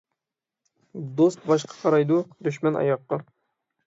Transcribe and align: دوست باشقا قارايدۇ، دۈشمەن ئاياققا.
دوست 1.19 1.41
باشقا 1.49 1.75
قارايدۇ، 1.81 2.17
دۈشمەن 2.47 2.79
ئاياققا. 2.81 3.21